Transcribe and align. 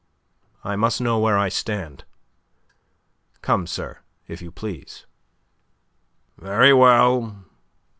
I 0.63 0.75
must 0.75 0.99
know 0.99 1.19
where 1.19 1.37
I 1.37 1.49
stand. 1.49 2.05
Come, 3.43 3.67
sir, 3.67 3.99
if 4.27 4.41
you 4.41 4.49
please." 4.49 5.05
"Very 6.39 6.73
well," 6.73 7.21
said 7.21 7.33
M. 7.35 7.45